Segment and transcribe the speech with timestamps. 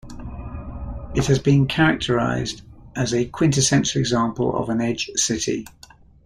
[1.13, 2.63] It has been characterized
[2.95, 5.67] as a quintessential example of an edge city.